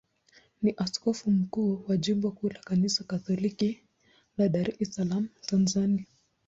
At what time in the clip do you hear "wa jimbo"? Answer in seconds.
1.87-2.31